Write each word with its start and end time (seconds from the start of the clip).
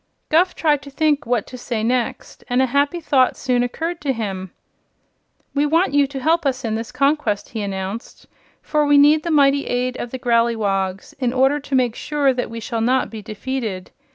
Guph 0.29 0.55
tried 0.55 0.81
to 0.81 0.89
think 0.89 1.27
what 1.27 1.45
to 1.45 1.59
say 1.59 1.83
next, 1.83 2.43
and 2.47 2.59
a 2.59 2.65
happy 2.73 2.99
thought 2.99 3.37
soon 3.37 3.61
occurred 3.61 4.01
to 4.01 4.13
him. 4.13 4.49
"We 5.53 5.67
want 5.67 5.93
you 5.93 6.07
to 6.07 6.19
help 6.19 6.43
us 6.43 6.65
in 6.65 6.73
this 6.73 6.91
conquest," 6.91 7.49
he 7.49 7.61
announced, 7.61 8.25
"for 8.63 8.83
we 8.87 8.97
need 8.97 9.21
the 9.21 9.29
mighty 9.29 9.67
aid 9.67 9.97
of 9.97 10.09
the 10.09 10.17
Growleywogs 10.17 11.13
in 11.19 11.33
order 11.33 11.59
to 11.59 11.75
make 11.75 11.93
sure 11.93 12.33
that 12.33 12.49
we 12.49 12.59
shall 12.59 12.81
not 12.81 13.11
be 13.11 13.21
defeated. 13.21 13.91